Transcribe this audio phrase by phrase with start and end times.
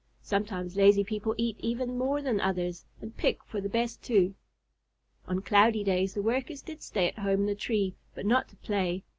[0.23, 4.33] Sometimes lazy people eat even more than others, and pick for the best too.
[5.27, 8.55] On cloudy days, the Workers did stay at home in the tree, but not to
[8.55, 9.03] play.